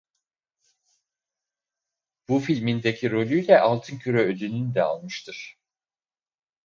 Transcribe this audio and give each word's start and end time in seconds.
Bu 2.29 2.39
filmindeki 2.39 3.11
rolüyle 3.11 3.59
Altın 3.59 3.97
Küre 3.97 4.17
ödülünü 4.23 4.75
de 4.75 4.83
almıştır. 4.83 5.57